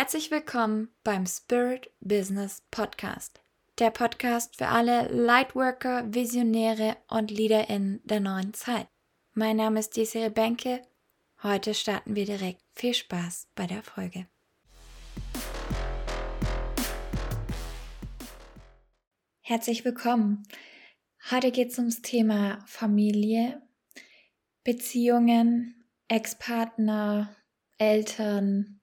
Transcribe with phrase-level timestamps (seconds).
[0.00, 3.40] Herzlich willkommen beim Spirit Business Podcast.
[3.80, 8.86] Der Podcast für alle Lightworker, Visionäre und LeaderInnen der neuen Zeit.
[9.34, 10.82] Mein Name ist Desiree Benke.
[11.42, 12.62] Heute starten wir direkt.
[12.76, 14.28] Viel Spaß bei der Folge.
[19.40, 20.44] Herzlich willkommen.
[21.28, 23.60] Heute geht es ums Thema Familie,
[24.62, 27.34] Beziehungen, Ex-Partner,
[27.78, 28.77] Eltern,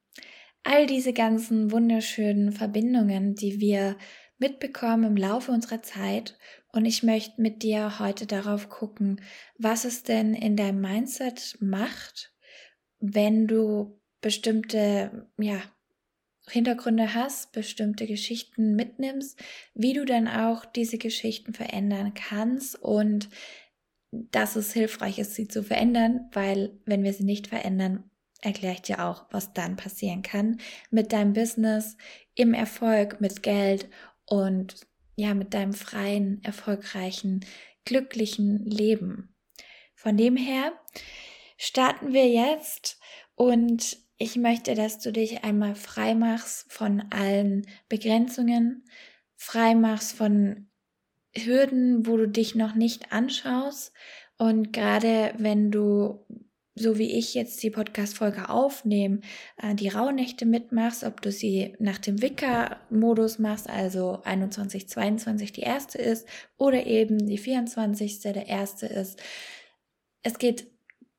[0.66, 3.98] all diese ganzen wunderschönen Verbindungen, die wir
[4.38, 6.38] mitbekommen im Laufe unserer Zeit.
[6.74, 9.22] Und ich möchte mit dir heute darauf gucken,
[9.58, 12.34] was es denn in deinem Mindset macht,
[13.00, 15.62] wenn du bestimmte, ja,
[16.48, 19.40] Hintergründe hast, bestimmte Geschichten mitnimmst,
[19.74, 23.29] wie du dann auch diese Geschichten verändern kannst und
[24.12, 28.10] dass es hilfreich ist, sie zu verändern, weil wenn wir sie nicht verändern,
[28.46, 30.60] erkläre ich dir auch, was dann passieren kann
[30.91, 31.98] mit deinem Business,
[32.35, 33.90] im Erfolg, mit Geld
[34.26, 37.46] und ja, mit deinem freien, erfolgreichen,
[37.85, 39.34] glücklichen Leben.
[39.96, 40.73] Von dem her
[41.57, 42.99] starten wir jetzt
[43.35, 48.85] und ich möchte, dass du dich einmal frei machst von allen Begrenzungen,
[49.35, 50.70] frei machst von
[51.35, 53.93] Hürden, wo du dich noch nicht anschaust
[54.38, 56.26] und gerade wenn du
[56.76, 59.21] so wie ich jetzt die Podcast-Folge aufnehme,
[59.57, 65.62] äh, die Rauhnächte mitmachst, ob du sie nach dem Wicker-Modus machst, also 21, 22 die
[65.62, 68.19] erste ist, oder eben die 24.
[68.22, 69.22] der erste ist.
[70.22, 70.67] Es geht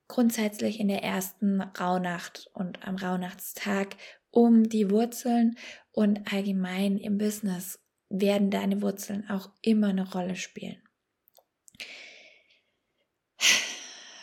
[0.09, 3.97] grundsätzlich in der ersten Rauhnacht und am Rauhnachtstag
[4.31, 5.57] um die Wurzeln
[5.91, 10.83] und allgemein im Business werden deine Wurzeln auch immer eine Rolle spielen.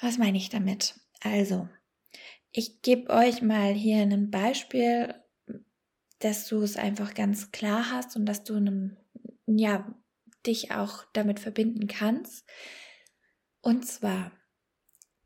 [0.01, 0.95] Was meine ich damit?
[1.23, 1.69] Also,
[2.51, 5.15] ich gebe euch mal hier ein Beispiel,
[6.19, 8.97] dass du es einfach ganz klar hast und dass du einem,
[9.45, 9.93] ja,
[10.45, 12.45] dich auch damit verbinden kannst.
[13.61, 14.33] Und zwar,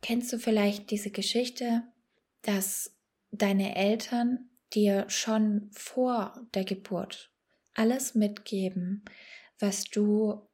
[0.02, 1.84] kennst du vielleicht diese Geschichte,
[2.44, 2.96] dass
[3.32, 7.34] deine Eltern dir schon vor der Geburt
[7.74, 9.04] alles mitgeben,
[9.60, 10.48] was du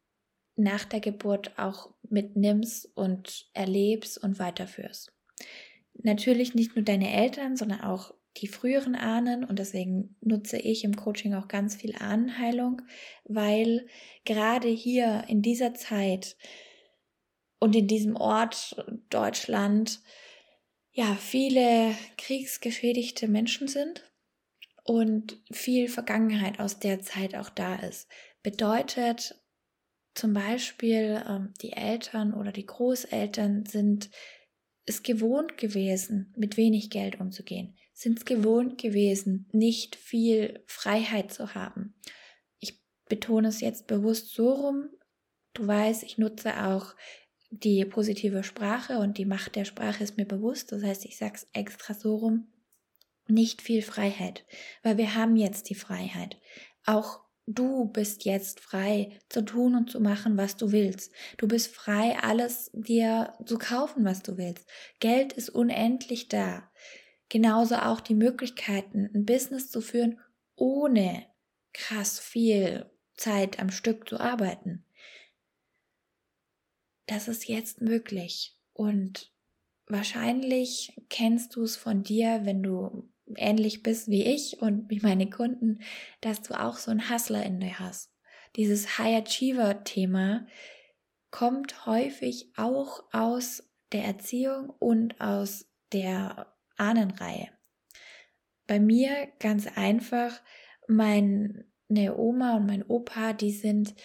[0.55, 5.12] nach der Geburt auch mitnimmst und erlebst und weiterführst
[5.93, 10.95] natürlich nicht nur deine Eltern, sondern auch die früheren Ahnen und deswegen nutze ich im
[10.95, 12.81] Coaching auch ganz viel Ahnenheilung,
[13.25, 13.87] weil
[14.25, 16.35] gerade hier in dieser Zeit
[17.59, 18.75] und in diesem Ort
[19.09, 20.01] Deutschland
[20.91, 24.11] ja viele kriegsgeschädigte Menschen sind
[24.83, 28.09] und viel Vergangenheit aus der Zeit auch da ist.
[28.41, 29.39] Bedeutet
[30.13, 34.09] zum Beispiel, ähm, die Eltern oder die Großeltern sind
[34.85, 41.55] es gewohnt gewesen, mit wenig Geld umzugehen, sind es gewohnt gewesen, nicht viel Freiheit zu
[41.55, 41.93] haben.
[42.59, 44.89] Ich betone es jetzt bewusst so rum.
[45.53, 46.95] Du weißt, ich nutze auch
[47.49, 50.71] die positive Sprache und die Macht der Sprache ist mir bewusst.
[50.71, 52.47] Das heißt, ich sage es extra so rum.
[53.27, 54.43] Nicht viel Freiheit,
[54.81, 56.37] weil wir haben jetzt die Freiheit.
[56.85, 61.11] Auch Du bist jetzt frei zu tun und zu machen, was du willst.
[61.37, 64.65] Du bist frei, alles dir zu kaufen, was du willst.
[64.99, 66.71] Geld ist unendlich da.
[67.27, 70.21] Genauso auch die Möglichkeiten, ein Business zu führen,
[70.55, 71.25] ohne
[71.73, 74.85] krass viel Zeit am Stück zu arbeiten.
[77.07, 78.57] Das ist jetzt möglich.
[78.71, 79.33] Und
[79.87, 85.29] wahrscheinlich kennst du es von dir, wenn du ähnlich bist wie ich und wie meine
[85.29, 85.79] Kunden,
[86.21, 88.11] dass du auch so ein Hustler in dir hast.
[88.55, 90.45] Dieses High Achiever Thema
[91.31, 97.49] kommt häufig auch aus der Erziehung und aus der Ahnenreihe.
[98.67, 100.41] Bei mir ganz einfach,
[100.87, 103.95] meine Oma und mein Opa, die sind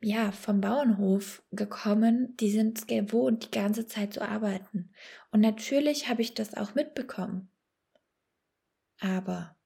[0.00, 4.92] ja vom Bauernhof gekommen, die sind gewohnt, die ganze Zeit zu arbeiten.
[5.30, 7.50] Und natürlich habe ich das auch mitbekommen.
[9.00, 9.56] Aber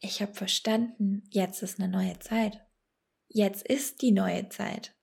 [0.00, 2.60] ich habe verstanden, jetzt ist eine neue Zeit.
[3.28, 4.94] Jetzt ist die neue Zeit.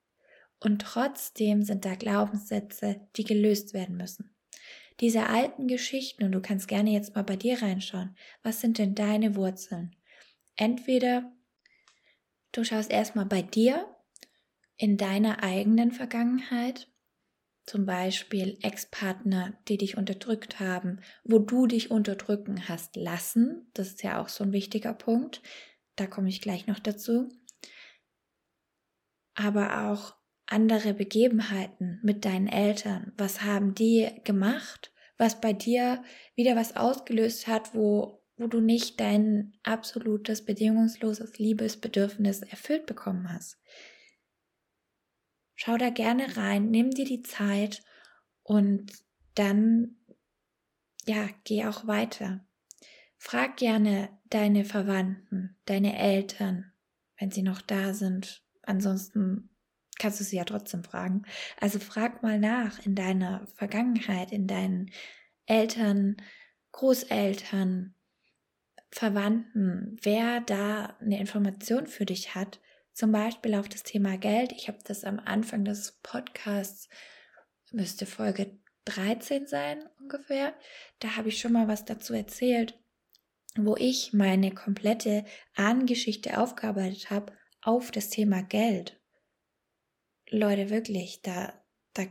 [0.60, 4.36] Und trotzdem sind da Glaubenssätze, die gelöst werden müssen.
[5.00, 8.96] Diese alten Geschichten, und du kannst gerne jetzt mal bei dir reinschauen, was sind denn
[8.96, 9.96] deine Wurzeln?
[10.58, 11.32] Entweder
[12.52, 13.88] du schaust erstmal bei dir
[14.76, 16.90] in deiner eigenen Vergangenheit
[17.70, 23.70] zum Beispiel Ex-Partner, die dich unterdrückt haben, wo du dich unterdrücken hast lassen.
[23.76, 25.44] Das ist ja auch so ein wichtiger Punkt.
[25.96, 27.30] Da komme ich gleich noch dazu.
[29.36, 30.16] Aber auch
[30.48, 33.14] andere Begebenheiten mit deinen Eltern.
[33.18, 36.04] Was haben die gemacht, was bei dir
[36.36, 43.58] wieder was ausgelöst hat, wo wo du nicht dein absolutes, bedingungsloses Liebesbedürfnis erfüllt bekommen hast.
[45.62, 47.84] Schau da gerne rein, nimm dir die Zeit
[48.44, 48.94] und
[49.36, 49.98] dann,
[51.06, 52.48] ja, geh auch weiter.
[53.18, 56.72] Frag gerne deine Verwandten, deine Eltern,
[57.18, 58.42] wenn sie noch da sind.
[58.62, 59.50] Ansonsten
[60.00, 61.24] kannst du sie ja trotzdem fragen.
[61.60, 64.92] Also frag mal nach in deiner Vergangenheit, in deinen
[65.46, 66.16] Eltern,
[66.72, 67.96] Großeltern,
[68.92, 72.62] Verwandten, wer da eine Information für dich hat,
[73.00, 74.52] zum Beispiel auf das Thema Geld.
[74.52, 76.90] Ich habe das am Anfang des Podcasts,
[77.72, 80.54] müsste Folge 13 sein ungefähr.
[81.00, 82.78] Da habe ich schon mal was dazu erzählt,
[83.56, 85.24] wo ich meine komplette
[85.56, 87.32] Ahnengeschichte aufgearbeitet habe
[87.62, 89.00] auf das Thema Geld.
[90.30, 91.54] Leute, wirklich, da,
[91.94, 92.04] da,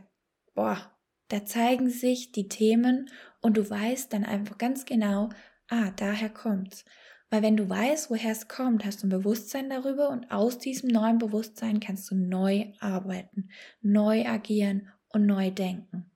[0.55, 0.91] boah,
[1.27, 3.11] da zeigen sich die Themen
[3.41, 5.29] und du weißt dann einfach ganz genau,
[5.67, 6.83] ah, daher kommt's.
[7.29, 10.89] Weil wenn du weißt, woher es kommt, hast du ein Bewusstsein darüber und aus diesem
[10.89, 13.49] neuen Bewusstsein kannst du neu arbeiten,
[13.81, 16.09] neu agieren und neu denken.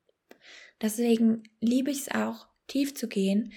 [0.81, 3.54] Deswegen liebe ich es auch, tief zu gehen,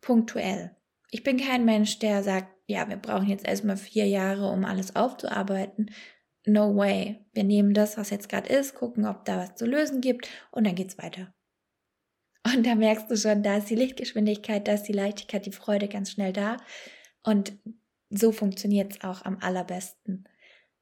[0.00, 0.74] punktuell.
[1.10, 4.96] Ich bin kein Mensch, der sagt, ja, wir brauchen jetzt erstmal vier Jahre, um alles
[4.96, 5.90] aufzuarbeiten.
[6.44, 7.24] No way.
[7.32, 10.66] Wir nehmen das, was jetzt gerade ist, gucken, ob da was zu lösen gibt und
[10.66, 11.35] dann geht's weiter.
[12.54, 15.88] Und da merkst du schon, da ist die Lichtgeschwindigkeit, da ist die Leichtigkeit, die Freude
[15.88, 16.58] ganz schnell da.
[17.22, 17.54] Und
[18.10, 20.28] so funktioniert es auch am allerbesten.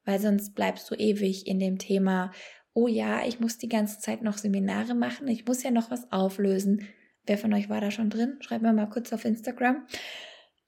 [0.05, 2.32] Weil sonst bleibst du ewig in dem Thema,
[2.75, 6.11] oh ja, ich muss die ganze Zeit noch Seminare machen, ich muss ja noch was
[6.12, 6.88] auflösen.
[7.25, 8.37] Wer von euch war da schon drin?
[8.40, 9.87] Schreibt mir mal kurz auf Instagram.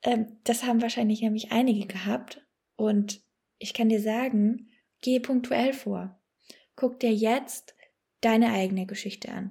[0.03, 2.43] Ähm, das haben wahrscheinlich nämlich einige gehabt.
[2.77, 3.21] Und
[3.59, 4.71] ich kann dir sagen,
[5.03, 6.19] geh punktuell vor.
[6.77, 7.75] Guck dir jetzt
[8.23, 9.51] deine eigene Geschichte an.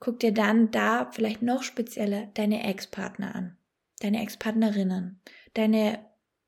[0.00, 3.56] Guck dir dann da vielleicht noch spezieller deine Ex-Partner an,
[4.00, 5.20] deine Ex-Partnerinnen,
[5.54, 5.98] deine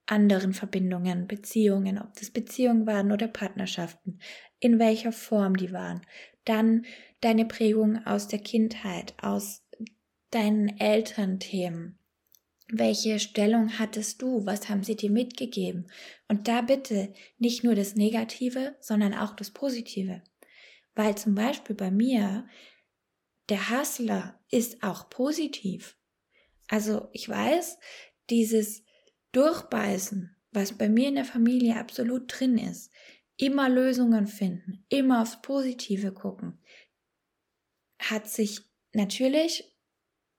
[0.06, 4.19] anderen Verbindungen, Beziehungen, ob das Beziehungen waren oder Partnerschaften,
[4.58, 6.00] in welcher Form die waren.
[6.44, 6.87] Dann
[7.20, 9.62] deine Prägung aus der Kindheit, aus
[10.31, 11.99] deinen Elternthemen.
[12.69, 14.46] Welche Stellung hattest du?
[14.46, 15.88] Was haben sie dir mitgegeben?
[16.26, 20.22] Und da bitte nicht nur das Negative, sondern auch das Positive.
[20.94, 22.46] Weil zum Beispiel bei mir
[23.52, 25.99] der Hustler ist auch positiv.
[26.69, 27.78] Also ich weiß,
[28.31, 28.82] dieses
[29.32, 32.90] Durchbeißen, was bei mir in der Familie absolut drin ist,
[33.37, 36.62] immer Lösungen finden, immer aufs Positive gucken,
[37.99, 38.62] hat sich
[38.94, 39.76] natürlich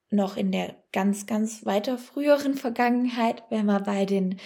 [0.10, 4.40] noch in der ganz, ganz weiter früheren Vergangenheit, wenn wir bei den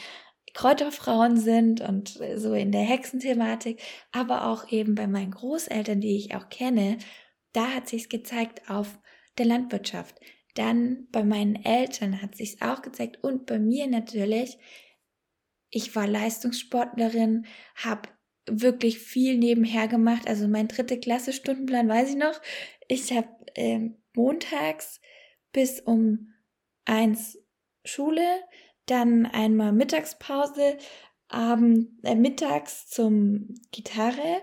[0.53, 3.81] Kräuterfrauen sind und so in der Hexenthematik,
[4.11, 6.97] aber auch eben bei meinen Großeltern, die ich auch kenne,
[7.57, 8.99] da hat sich's gezeigt auf
[9.39, 10.19] der Landwirtschaft.
[10.53, 14.57] Dann bei meinen Eltern hat sich's auch gezeigt und bei mir natürlich.
[15.69, 18.09] Ich war Leistungssportlerin, habe
[18.49, 20.27] wirklich viel nebenher gemacht.
[20.27, 22.39] Also mein dritte Klasse Stundenplan weiß ich noch.
[22.87, 25.01] Ich habe äh, montags
[25.51, 26.33] bis um
[26.85, 27.39] eins
[27.83, 28.41] Schule,
[28.85, 30.77] dann einmal Mittagspause,
[31.27, 34.41] Abend, äh, mittags zum Gitarre,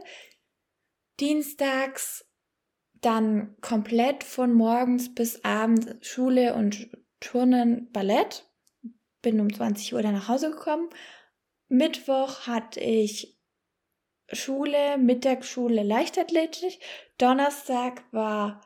[1.21, 2.27] dienstags
[3.05, 6.89] dann komplett von morgens bis abends Schule und
[7.21, 8.49] Turnen, Ballett.
[9.23, 10.89] Bin um 20 Uhr dann nach Hause gekommen.
[11.69, 13.39] Mittwoch hatte ich
[14.33, 16.79] Schule, Mittagsschule, Leichtathletik.
[17.19, 18.61] Donnerstag war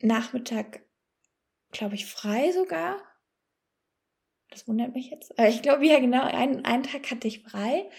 [0.00, 0.82] Nachmittag,
[1.70, 3.00] glaube ich, frei sogar.
[4.50, 5.34] Das wundert mich jetzt.
[5.38, 7.90] Ich glaube, ja, genau, einen, einen Tag hatte ich frei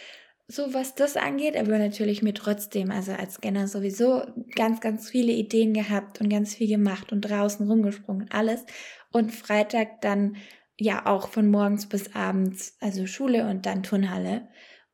[0.52, 4.24] so was das angeht, aber natürlich mir trotzdem, also als Scanner sowieso
[4.56, 8.66] ganz, ganz viele Ideen gehabt und ganz viel gemacht und draußen rumgesprungen alles.
[9.12, 10.38] Und Freitag dann
[10.80, 14.48] ja auch von morgens bis abends, also Schule und dann Turnhalle.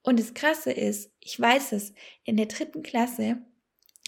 [0.03, 1.93] Und das Krasse ist, ich weiß es,
[2.25, 3.37] in der dritten Klasse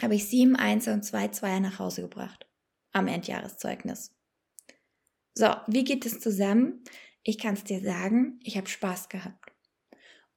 [0.02, 2.46] habe ich sieben Einser und zwei Zweier nach Hause gebracht.
[2.92, 4.14] Am Endjahreszeugnis.
[5.34, 6.84] So, wie geht es zusammen?
[7.24, 9.47] Ich kann es dir sagen, ich habe Spaß gehabt.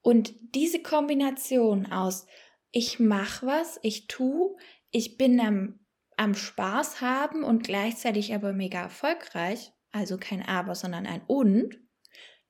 [0.02, 2.26] Und diese Kombination aus
[2.72, 4.56] ich mache was, ich tu,
[4.90, 5.80] ich bin am,
[6.16, 11.78] am Spaß haben und gleichzeitig aber mega erfolgreich, also kein Aber, sondern ein Und,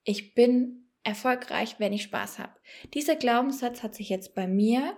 [0.04, 2.54] ich bin erfolgreich, wenn ich Spaß habe.
[2.95, 4.97] Dieser Glaubenssatz hat sich jetzt bei mir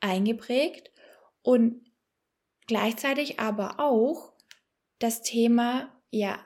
[0.00, 0.90] eingeprägt
[1.42, 1.84] und
[2.66, 4.32] gleichzeitig aber auch
[4.98, 6.38] das Thema, ja,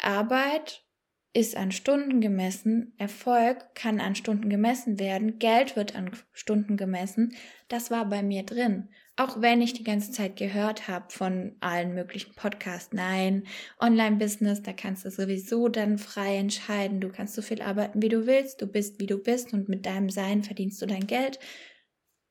[0.00, 0.84] Arbeit
[1.32, 7.36] ist an Stunden gemessen, Erfolg kann an Stunden gemessen werden, Geld wird an Stunden gemessen.
[7.68, 8.88] Das war bei mir drin.
[9.16, 13.44] Auch wenn ich die ganze Zeit gehört habe von allen möglichen Podcasts, nein,
[13.78, 18.26] Online-Business, da kannst du sowieso dann frei entscheiden, du kannst so viel arbeiten, wie du
[18.26, 21.38] willst, du bist, wie du bist und mit deinem Sein verdienst du dein Geld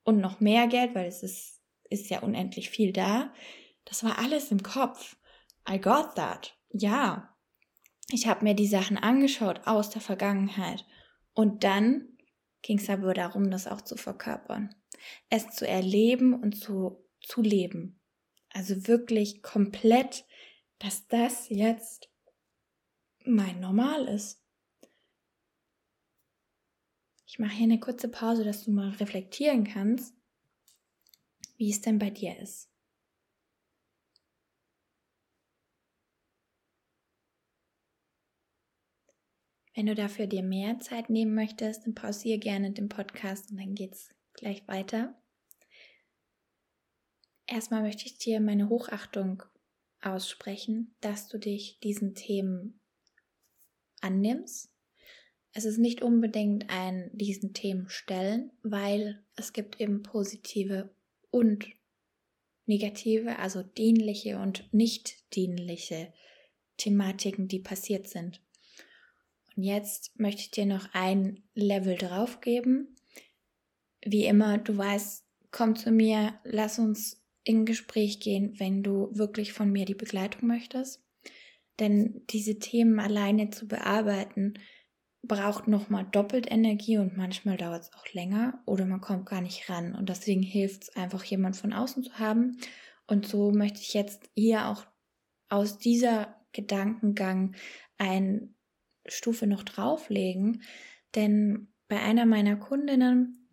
[0.03, 3.34] und noch mehr Geld, weil es ist, ist ja unendlich viel da.
[3.86, 5.15] Das war alles im Kopf.
[5.70, 6.58] I got that.
[6.72, 7.36] Ja,
[8.12, 10.86] ich habe mir die Sachen angeschaut aus der Vergangenheit
[11.34, 12.18] und dann
[12.62, 14.75] ging es aber darum, das auch zu verkörpern,
[15.30, 18.00] es zu erleben und zu, zu leben.
[18.50, 20.25] Also wirklich komplett,
[20.80, 22.10] dass das jetzt
[23.25, 24.42] mein Normal ist.
[27.28, 30.16] Ich mache hier eine kurze Pause, dass du mal reflektieren kannst,
[31.58, 32.69] wie es denn bei dir ist.
[39.76, 43.76] Wenn du dafür dir mehr Zeit nehmen möchtest, dann pausiere gerne den Podcast und dann
[43.76, 45.16] geht's gleich weiter.
[47.48, 49.44] Erstmal möchte ich dir meine Hochachtung
[50.02, 52.80] aussprechen, dass du dich diesen Themen
[54.02, 54.72] annimmst.
[55.52, 60.94] Es ist nicht unbedingt ein diesen Themen stellen, weil es gibt eben positive
[61.32, 61.66] und
[62.66, 66.14] negative, also dienliche und nicht dienliche
[66.78, 68.42] Thematiken, die passiert sind.
[69.60, 72.96] Und jetzt möchte ich dir noch ein Level drauf geben.
[74.01, 79.51] Wie immer, du weißt, komm zu mir, lass uns in Gespräch gehen, wenn du wirklich
[79.51, 81.04] von mir die Begleitung möchtest.
[81.78, 84.54] Denn diese Themen alleine zu bearbeiten,
[85.24, 89.70] braucht nochmal doppelt Energie und manchmal dauert es auch länger oder man kommt gar nicht
[89.70, 89.94] ran.
[89.94, 92.62] Und deswegen hilft es einfach, jemand von außen zu haben.
[93.08, 94.86] Und so möchte ich jetzt hier auch
[95.50, 97.58] aus dieser Gedankengang
[97.98, 98.56] ein
[99.06, 100.63] Stufe noch drauflegen,
[101.15, 103.50] denn bei einer meiner Kundinnen,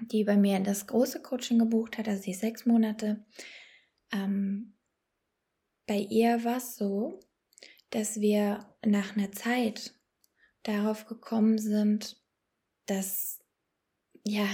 [0.00, 3.24] die bei mir das große Coaching gebucht hat, also die sechs Monate,
[4.12, 4.76] ähm,
[5.86, 7.20] bei ihr war es so,
[7.90, 9.94] dass wir nach einer Zeit
[10.62, 12.20] darauf gekommen sind,
[12.86, 13.40] dass,
[14.24, 14.48] ja,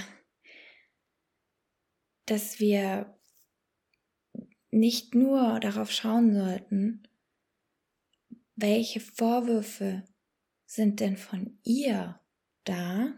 [2.27, 3.19] dass wir
[4.71, 7.09] nicht nur darauf schauen sollten,
[8.57, 10.05] welche Vorwürfe
[10.71, 12.21] sind denn von ihr
[12.63, 13.13] da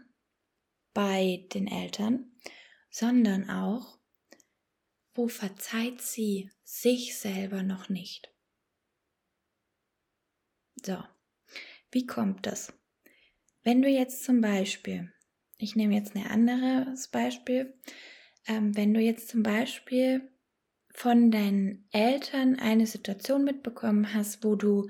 [0.91, 2.31] bei den Eltern,
[2.89, 3.99] sondern auch,
[5.13, 8.33] wo verzeiht sie sich selber noch nicht.
[10.83, 10.97] So,
[11.91, 12.73] wie kommt das?
[13.61, 15.13] Wenn du jetzt zum Beispiel,
[15.59, 17.79] ich nehme jetzt ein anderes Beispiel,
[18.47, 20.27] ähm, wenn du jetzt zum Beispiel
[20.89, 24.89] von deinen Eltern eine Situation mitbekommen hast, wo du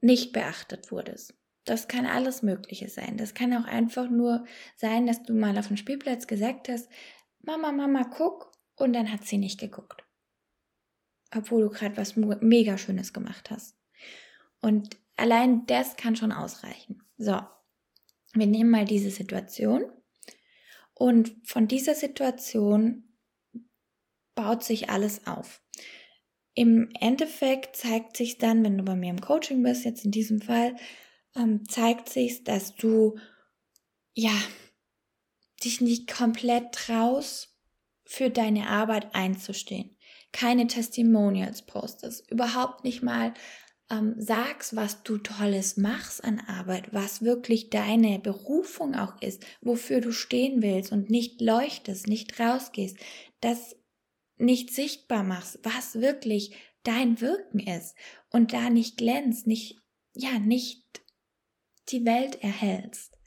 [0.00, 1.34] nicht beachtet wurdest,
[1.68, 3.16] das kann alles Mögliche sein.
[3.16, 4.44] Das kann auch einfach nur
[4.76, 6.88] sein, dass du mal auf dem Spielplatz gesagt hast,
[7.40, 10.04] Mama, Mama, guck, und dann hat sie nicht geguckt.
[11.34, 13.76] Obwohl du gerade was mega Schönes gemacht hast.
[14.60, 17.02] Und allein das kann schon ausreichen.
[17.16, 17.40] So,
[18.34, 19.84] wir nehmen mal diese Situation
[20.94, 23.04] und von dieser Situation
[24.34, 25.62] baut sich alles auf.
[26.54, 30.40] Im Endeffekt zeigt sich dann, wenn du bei mir im Coaching bist, jetzt in diesem
[30.40, 30.74] Fall,
[31.36, 33.18] ähm, zeigt sich, dass du
[34.14, 34.32] ja
[35.62, 37.58] dich nicht komplett traust,
[38.08, 39.94] für deine Arbeit einzustehen.
[40.32, 43.34] Keine Testimonials postest, überhaupt nicht mal
[43.90, 50.00] ähm, sagst, was du Tolles machst an Arbeit, was wirklich deine Berufung auch ist, wofür
[50.00, 52.96] du stehen willst und nicht leuchtest, nicht rausgehst,
[53.42, 53.76] das
[54.38, 57.94] nicht sichtbar machst, was wirklich dein Wirken ist
[58.30, 59.76] und da nicht glänzt, nicht,
[60.14, 61.02] ja, nicht
[61.90, 63.18] die Welt erhältst.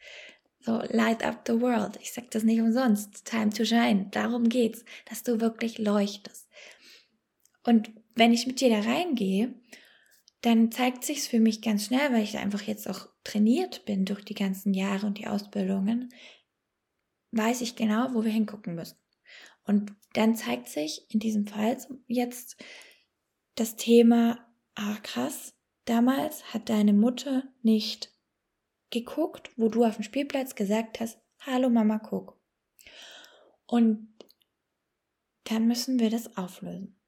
[0.59, 1.97] So, light up the world.
[2.01, 3.25] Ich sag das nicht umsonst.
[3.25, 4.07] Time to shine.
[4.11, 6.47] Darum geht's, dass du wirklich leuchtest.
[7.63, 9.55] Und wenn ich mit dir da reingehe,
[10.41, 14.23] dann zeigt sich's für mich ganz schnell, weil ich einfach jetzt auch trainiert bin durch
[14.23, 16.09] die ganzen Jahre und die Ausbildungen,
[17.31, 18.97] weiß ich genau, wo wir hingucken müssen.
[19.63, 21.77] Und dann zeigt sich in diesem Fall
[22.07, 22.57] jetzt
[23.55, 24.39] das Thema,
[24.75, 25.53] ah krass,
[25.85, 28.11] damals hat deine Mutter nicht
[28.91, 32.39] geguckt, wo du auf dem Spielplatz gesagt hast, hallo Mama, guck.
[33.65, 34.13] Und
[35.45, 36.99] dann müssen wir das auflösen.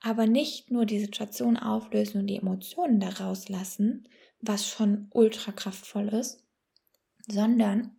[0.00, 4.08] Aber nicht nur die Situation auflösen und die Emotionen daraus lassen,
[4.40, 6.44] was schon ultra kraftvoll ist,
[7.26, 7.98] sondern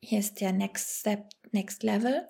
[0.00, 2.28] hier ist der Next Step, Next Level.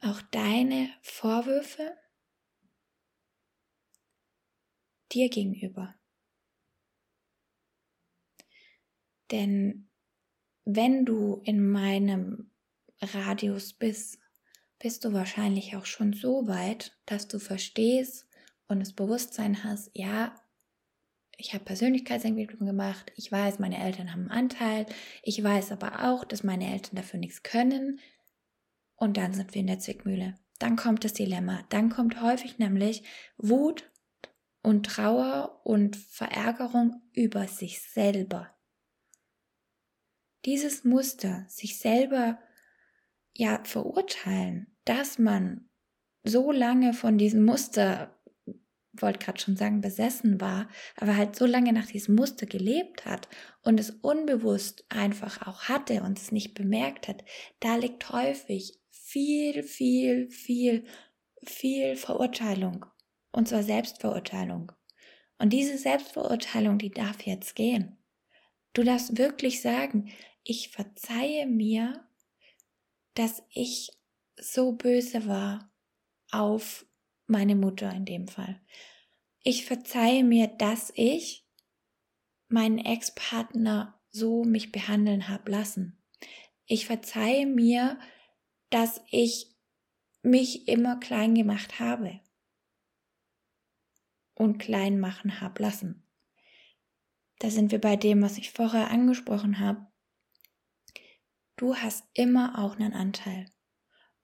[0.00, 1.96] Auch deine Vorwürfe
[5.12, 5.96] dir gegenüber.
[9.30, 9.88] Denn
[10.64, 12.50] wenn du in meinem
[13.00, 14.18] Radius bist,
[14.78, 18.26] bist du wahrscheinlich auch schon so weit, dass du verstehst
[18.68, 20.34] und das Bewusstsein hast, ja,
[21.38, 24.86] ich habe Persönlichkeitsentwicklung gemacht, ich weiß, meine Eltern haben einen Anteil,
[25.22, 28.00] ich weiß aber auch, dass meine Eltern dafür nichts können.
[28.96, 30.34] Und dann sind wir in der Zwickmühle.
[30.58, 31.62] Dann kommt das Dilemma.
[31.68, 33.02] Dann kommt häufig nämlich
[33.36, 33.90] Wut
[34.62, 38.55] und Trauer und Verärgerung über sich selber.
[40.46, 42.38] Dieses Muster, sich selber
[43.34, 45.68] ja verurteilen, dass man
[46.24, 48.16] so lange von diesem Muster
[49.00, 53.28] wollte gerade schon sagen, besessen war, aber halt so lange nach diesem Muster gelebt hat
[53.62, 57.24] und es unbewusst einfach auch hatte und es nicht bemerkt hat,
[57.60, 60.84] da liegt häufig viel, viel, viel,
[61.44, 62.86] viel Verurteilung.
[63.32, 64.72] Und zwar Selbstverurteilung.
[65.38, 67.98] Und diese Selbstverurteilung, die darf jetzt gehen.
[68.72, 70.10] Du darfst wirklich sagen,
[70.48, 72.08] ich verzeihe mir,
[73.14, 73.90] dass ich
[74.38, 75.72] so böse war
[76.30, 76.86] auf
[77.26, 78.60] meine Mutter in dem Fall.
[79.42, 81.44] Ich verzeihe mir, dass ich
[82.48, 86.00] meinen Ex-Partner so mich behandeln habe lassen.
[86.66, 87.98] Ich verzeihe mir,
[88.70, 89.52] dass ich
[90.22, 92.20] mich immer klein gemacht habe
[94.34, 96.06] und klein machen habe lassen.
[97.40, 99.86] Da sind wir bei dem, was ich vorher angesprochen habe.
[101.56, 103.46] Du hast immer auch einen Anteil.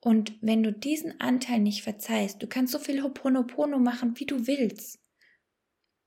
[0.01, 4.47] Und wenn du diesen Anteil nicht verzeihst, du kannst so viel Hoponopono machen, wie du
[4.47, 5.01] willst.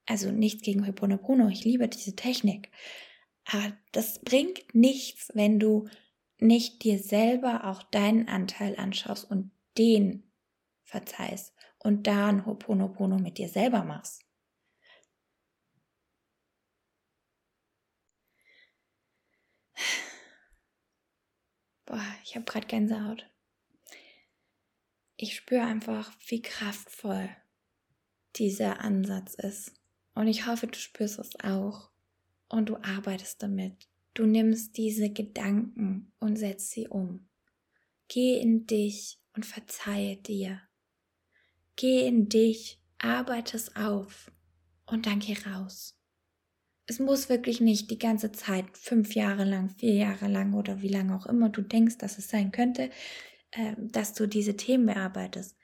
[0.06, 2.70] Also nichts gegen Hoponopono, ich liebe diese Technik.
[3.44, 5.88] Aber das bringt nichts, wenn du
[6.38, 10.30] nicht dir selber auch deinen Anteil anschaust und den
[10.84, 14.25] verzeihst und da ein Hoponopono mit dir selber machst.
[21.86, 23.26] Boah, ich habe gerade Gänsehaut
[25.16, 27.28] ich spüre einfach, wie kraftvoll
[28.36, 29.72] dieser Ansatz ist.
[30.14, 31.90] Und ich hoffe, du spürst es auch
[32.48, 33.88] und du arbeitest damit.
[34.14, 37.28] Du nimmst diese Gedanken und setzt sie um.
[38.08, 40.60] Geh in dich und verzeihe dir.
[41.76, 44.30] Geh in dich, arbeite es auf
[44.86, 45.95] und dann geh raus.
[46.86, 50.88] Es muss wirklich nicht die ganze Zeit, fünf Jahre lang, vier Jahre lang oder wie
[50.88, 52.90] lange auch immer du denkst, dass es sein könnte,
[53.52, 55.56] ähm, dass du diese Themen bearbeitest.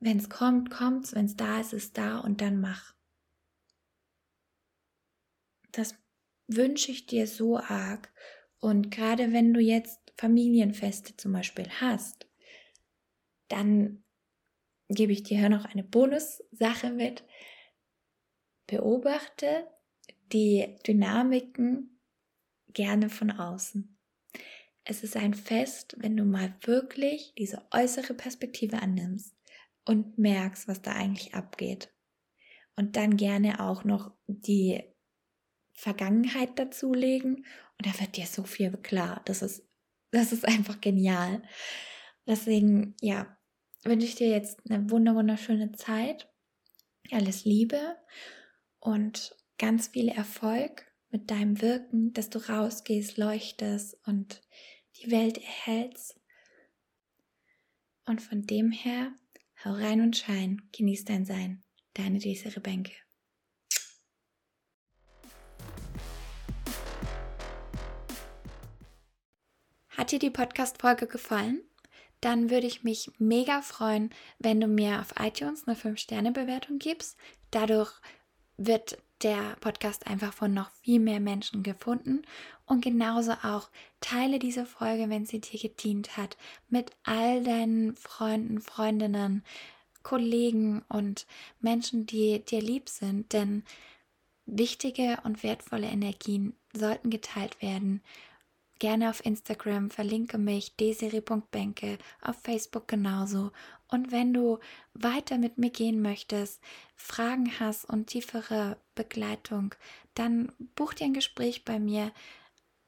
[0.00, 2.94] Wenn es kommt, kommt's, wenn es da ist, ist da und dann mach.
[5.72, 5.94] Das
[6.48, 8.12] wünsche ich dir so arg.
[8.58, 12.26] Und gerade wenn du jetzt Familienfeste zum Beispiel hast,
[13.48, 14.04] dann
[14.88, 17.24] gebe ich dir hier noch eine Bonussache mit.
[18.66, 19.68] Beobachte
[20.32, 22.00] die Dynamiken
[22.68, 23.98] gerne von außen.
[24.84, 29.36] Es ist ein Fest, wenn du mal wirklich diese äußere Perspektive annimmst
[29.84, 31.92] und merkst, was da eigentlich abgeht.
[32.74, 34.82] Und dann gerne auch noch die
[35.72, 37.44] Vergangenheit dazulegen
[37.78, 39.22] und da wird dir so viel klar.
[39.24, 39.68] Das ist,
[40.10, 41.42] das ist einfach genial.
[42.26, 43.36] Deswegen, ja,
[43.84, 46.28] wünsche ich dir jetzt eine wunderschöne Zeit.
[47.10, 47.96] Alles Liebe
[48.78, 54.42] und ganz viel Erfolg mit deinem Wirken, dass du rausgehst, leuchtest und
[54.96, 56.20] die Welt erhältst.
[58.04, 59.12] Und von dem her,
[59.64, 61.62] hau rein und schein, genieß dein Sein.
[61.94, 62.92] Deine Desiree Bänke.
[69.90, 71.62] Hat dir die Podcast-Folge gefallen?
[72.20, 77.16] Dann würde ich mich mega freuen, wenn du mir auf iTunes eine 5-Sterne-Bewertung gibst.
[77.52, 77.92] Dadurch
[78.56, 82.22] wird der Podcast einfach von noch viel mehr Menschen gefunden.
[82.66, 86.36] Und genauso auch teile diese Folge, wenn sie dir gedient hat,
[86.68, 89.44] mit all deinen Freunden, Freundinnen,
[90.02, 91.26] Kollegen und
[91.60, 93.32] Menschen, die dir lieb sind.
[93.32, 93.64] Denn
[94.46, 98.02] wichtige und wertvolle Energien sollten geteilt werden
[98.82, 103.52] gerne auf Instagram, verlinke mich desiri.benke, auf Facebook genauso.
[103.86, 104.58] Und wenn du
[104.92, 106.60] weiter mit mir gehen möchtest,
[106.96, 109.72] Fragen hast und tiefere Begleitung,
[110.14, 112.10] dann buch dir ein Gespräch bei mir.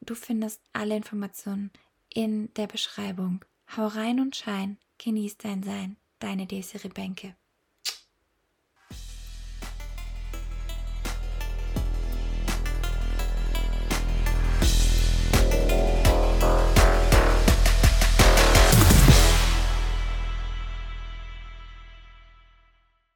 [0.01, 1.71] Du findest alle Informationen
[2.13, 3.45] in der Beschreibung.
[3.77, 5.97] Hau rein und schein, genieß dein Sein.
[6.19, 7.37] Deine Desiree Benke.